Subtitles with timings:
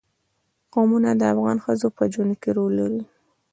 [0.73, 3.01] قومونه د افغان ښځو په ژوند کې رول لري.